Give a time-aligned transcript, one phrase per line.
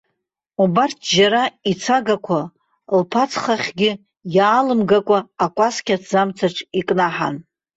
[0.63, 2.39] Убарҭ, џьара ицагақәа,
[2.99, 3.91] лԥацхахьгьы
[4.35, 7.35] иаалымгакәа, акәасқьа аҭӡамцаҿ икнаҳан.